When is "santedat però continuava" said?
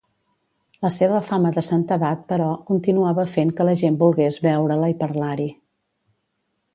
1.67-3.27